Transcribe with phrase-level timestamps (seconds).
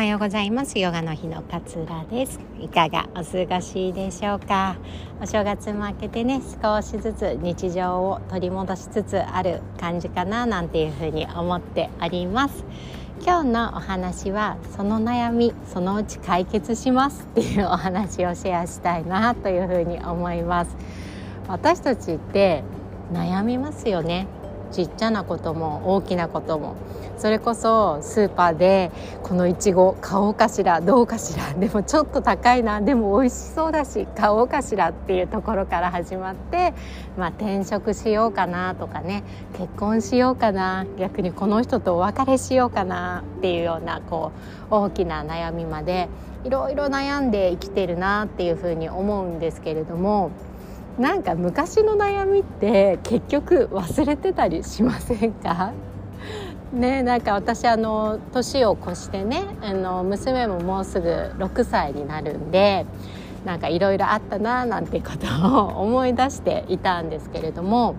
[0.00, 0.78] はようございます。
[0.78, 2.40] ヨガの日の勝浦です。
[2.58, 4.76] いかがお過ごしでしょうか？
[5.20, 12.64] お正月も明けてね少しずつ日常を取り戻しつつある感じかななんていうふうに思っております。
[13.20, 17.24] 今日のお話はその悩みそのうち解決します。
[17.24, 20.74] っていうお話をシェアしたいなというふうに思います。
[21.46, 22.64] 私たちって
[23.12, 24.28] 悩みますよね。
[24.72, 26.76] ちっちゃなことも大きなことも。
[27.20, 28.90] それこそスーパーで
[29.22, 36.72] このいちご買おうかしらどうかしらでもちょっと高いなでも美味しそうだし買おうかしらっていうところから始まって、
[37.18, 39.22] まあ、転職しようかなとかね
[39.58, 44.32] 結婚しようかな逆にこの人とお別れしようかなっていうようなこ
[44.70, 46.08] う大きな悩みまで
[46.44, 50.30] いろいろ悩んで生きてるなっていうふうに思うんですけれども。
[50.98, 55.72] なんか昔の悩みって結局忘れてたりしませんか？
[56.72, 62.86] ねなんか私あの年を越してねあの娘ももうすぐ6歳になるんで
[63.44, 67.96] なんかいろいろあったななんてことを思い出していたんですけれども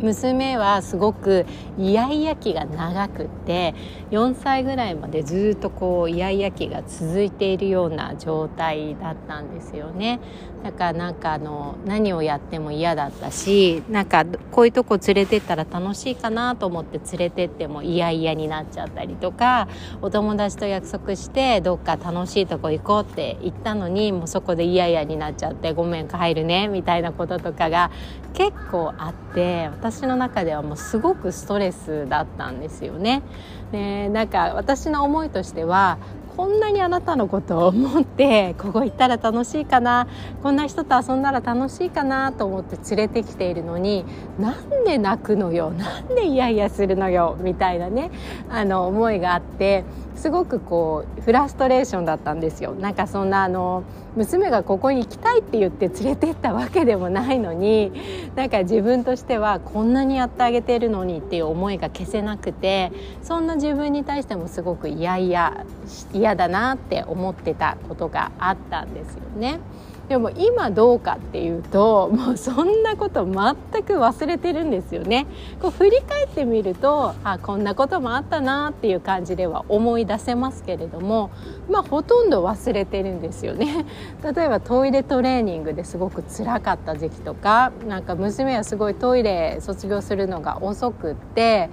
[0.00, 1.46] 娘はすごく
[1.78, 3.74] イヤイヤ期が長くて
[4.10, 10.20] 4歳ぐらいまでずっとこうイヤイヤ期が続いているような状態だったんですよね。
[10.66, 19.68] だからなんかあの何をやっても嫌だったしなんかこういうとこ連れてったら楽しいかなと思って連れてってもイヤイヤになっちゃったりとか
[20.02, 27.92] お友達と約束してどっか楽しいとこ行こうって言ったのにもうそこでイヤイヤになっちゃってごめん帰るねみたいなこととかが
[28.34, 33.22] 結構あって私の中ではもうすごくストレスだったんですよね。
[33.70, 35.98] でなんか私の思いとしては
[36.36, 40.06] こんなにあなたのことを思ってここ行ったら楽しいかな
[40.42, 44.04] こんな人と遊んだら楽しいかなと思って連れてきているのに
[44.38, 48.10] なんで泣くのよなんでイヤイヤするのよみたいなね
[48.50, 49.84] あの思いがあって
[50.16, 53.84] すごくこうフラストレーションだったんですよなんかそんなあの
[54.16, 57.92] 娘がここに行きたいって言って連れてったわけでもないのに
[58.34, 62.92] なんか自分としてはこんなにやってあげてるのにっていう思いが消せなくて
[63.22, 65.64] そんな自分に対してもすごく嫌々
[66.12, 69.60] 嫌だなって思ってたことがあったんですよね。
[70.08, 75.26] でも今どうかっていうともうそんなこと全く忘れてるんですよね。
[75.60, 81.30] こう振り返ってみるとあこんなこともあったなっていう感じでは思い出せますけれども
[81.68, 83.84] まあほとんど忘れてるんですよね。
[84.22, 91.70] 例えばトイレトレーニングですごく辛かった時期とかなんか娘はすごいトイレ卒業するのが遅くって。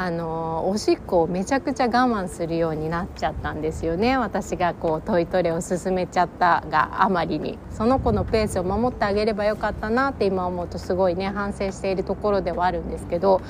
[0.00, 4.16] あのおしっこをめちゃくちゃ我慢するようになっちゃったんですよね。
[4.16, 7.58] 私がこうトイトレを進めちゃったがあまりに。
[7.72, 13.40] その子のペースを守ってあげればよかったなって今思うとすごいね反省しているところではあるんですけど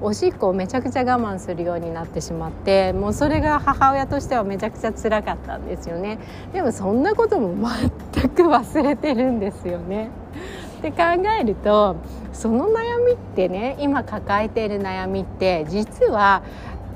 [0.00, 6.18] おしっこをめちゃくちゃ我慢するようになってしまってもうそれが母親としてはめちゃくちゃ辛かったんですよね。
[6.54, 7.54] でもそんなことも
[8.12, 10.08] 全く忘れてるんですよね。
[10.78, 11.02] って考
[11.38, 11.96] えると
[12.38, 16.44] その悩みってね今抱えている悩みって実は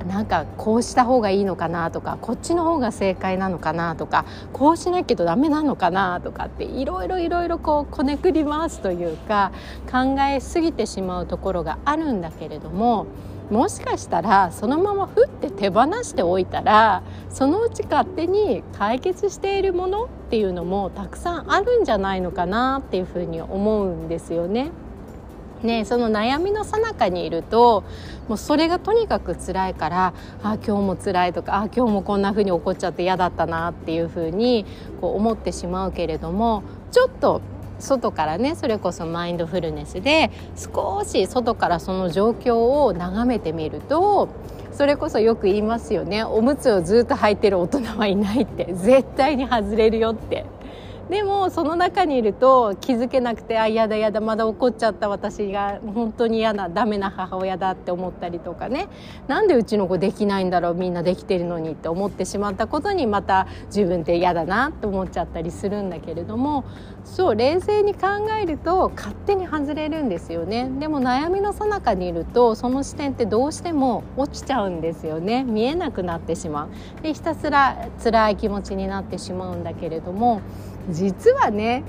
[0.07, 9.51] なんかこうした方がいいのかなとかこっちの方が正解なのかなとかこうしなきゃダメなのかなとかっていろいろいろいろこうこねくり回すというか
[9.91, 13.07] 考えすぎてしまうところがあるんだけれども
[13.51, 24.71] もしかしたらそのままふって手放しておいたらそのうち勝手に解決しているものっていうのもたくさんあるんじゃないのかなっていうふうに思うんですよね。
[25.63, 27.85] ね、その悩みの最中にいると
[28.29, 34.67] もうそれがとにかく辛いからあ今日も辛いとかあ今日もこんな風に怒っちゃって嫌だったなっていう風に
[35.01, 37.41] こう思ってしまうけれどもちょっと
[37.79, 44.29] 外からねそれこそマインドフルネスで少し外からその状況を眺めてみると
[44.73, 50.47] それこそよく言いますよねおむつをずっと履いてる大人はいないって絶対に外れるよって。
[51.11, 58.89] でもその中にいると気づけなくてあ嫌だ嫌だまだ怒っちゃった私が本当に嫌なダメな母親だって思ったりとかね。
[59.27, 66.65] なんでうちの子できないんだろうみんなできてるのにって思ってしまったことにまた自分って嫌だなって思っちゃったりするんだけれども。
[67.05, 68.07] そう冷静に考
[68.41, 70.71] えると勝手に外れるんですよね。
[70.79, 75.43] でも悩みの最中にいるとその視点ってどうしても落ちちゃうんですよね。
[75.43, 77.03] 見えなくなってしまう。
[77.03, 80.41] でひたすら辛い気持ちになってしまうんだけれども。
[80.91, 81.83] 実はね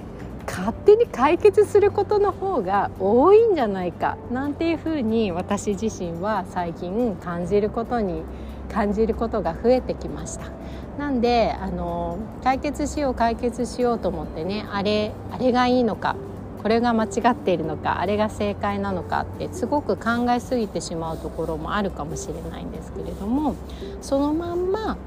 [0.45, 8.23] 勝手に解決することの方が多いんじゃないかなんていうふうに私自身は最近感じることに
[8.71, 10.51] 感じることが増えてきました。
[10.97, 16.15] なんであの解決しよう解決しようと思ってねあれあれがいいのか
[16.61, 23.55] これが間違っているのかあれが正解なのかってすごく考えすぎてしまうところもあるかもしれないんですけれども
[24.01, 24.97] そのまんま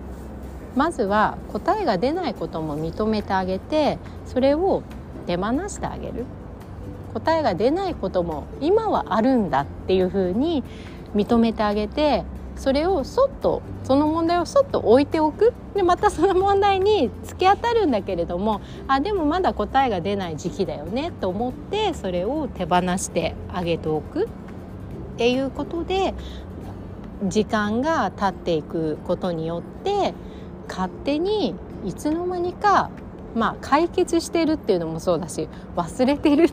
[0.76, 4.82] まずは答えが出ないことも認めてあげてそれを
[5.26, 6.24] 手放してあげる。
[7.14, 10.62] 答えが出ないことも今はあるんだっていうふうに
[11.14, 12.24] 認めてあげて
[12.56, 15.54] それをそっとその問題をそっと置いておく。
[15.74, 24.24] でまたその問題に突き当たるんだけれどもあでもまだ答えが出ない時期だよねと思ってそれを手放してあげておく。
[24.24, 24.28] っ
[25.16, 26.12] ていうことで
[27.24, 30.12] 時間が経っていくことによって
[30.68, 31.54] 勝手に
[31.84, 32.90] いつの間にか
[33.34, 36.52] まあ解決してるっていうのもそうだし忘れてるっ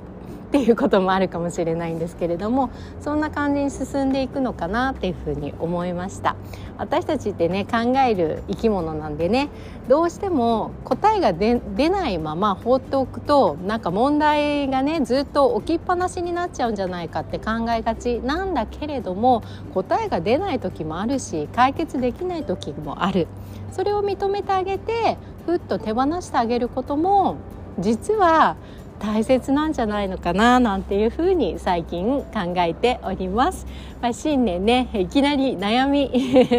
[0.53, 2.69] ていうこともあるかもしれないんですけれども
[3.01, 6.35] そんな感じに進んでいくのかなっていうふうに思いました。
[6.77, 9.49] 私たちってね考える生き物なんでね
[9.87, 11.59] どうしても答えが出
[11.89, 19.41] ないまま放っておくとなんか問題がねずっと置きっぱなしになっちゃうんじゃないかって考えがちなんだけれども
[19.73, 23.27] 答えが出ない時もあるし解決できない時もある。
[23.71, 25.17] それを認めてあげて
[25.47, 27.37] ふっと手放してあげることも
[27.79, 28.55] 実は
[29.03, 33.67] 大切なんじゃないのかななんていうふうに最近考えております。
[34.01, 36.09] まあ、新年ねいきなり悩み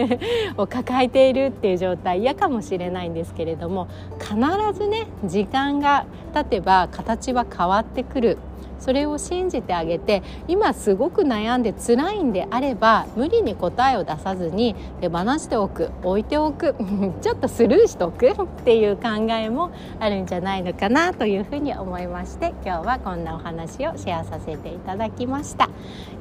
[0.58, 3.88] を抱えているっていう状態嫌かもしれないんですけれども
[4.18, 4.34] 必
[4.78, 8.38] ずね時間が経てば形は変わってくる
[8.84, 16.74] それを信じてあげて今すごく悩んで辛いんであれば無理に答えを出さずに手放しておく置いておく
[17.22, 18.34] ちょっとスルーしておく っ
[18.64, 25.70] ていう考えもあるんじゃないのかなというふうに思いまして今日はこんなお話をシェアさせていただきました。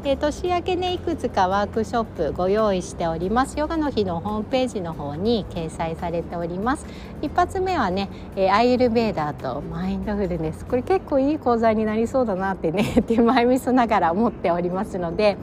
[0.06, 3.60] えー、年明けねいくつかワークショップご用意しております。
[3.60, 6.86] ヨガの日のホームページの方に掲載されております。
[7.22, 10.66] 一発目はね、えー、アイルベーダーとマインドフルネス。
[10.66, 15.38] これ結構いい講座になりそうだなってね手前味噌ながら思っておりますので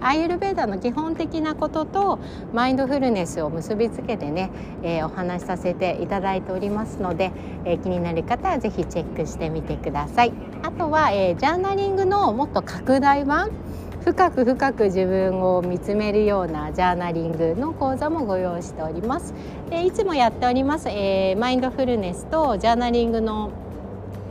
[0.00, 2.18] アイユルベーダの基本的なことと
[2.52, 4.50] マインドフルネスを結びつけてね、
[4.82, 7.32] えー、お話しさせていただいておりますので、
[7.64, 10.32] えー、気になる方は是非チェックしてみてください。
[10.62, 13.50] あとは、えー、ジャーナリングのもっと拡大版
[14.04, 19.34] 深く深く自分を見つめるようなジャーナリングの講座もご用意しております。
[19.68, 23.50] でいつもやっております、え、マインドフルネスとジャーナリングの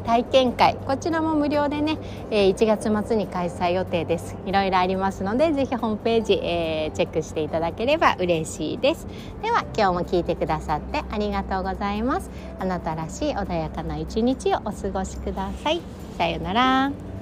[0.05, 0.75] 体験会。
[0.85, 1.97] こちらも無料でね、
[2.31, 4.35] え1月末に開催予定です。
[4.45, 9.07] いろいろありますのでぜひホームページ、えー、チェックしていただければ嬉しいです。
[9.41, 12.29] では今日も聞いてくださってありがとうございます。
[12.59, 15.81] あなたらしい穏やかな一日をお過ごしください。
[16.17, 17.14] さようなら。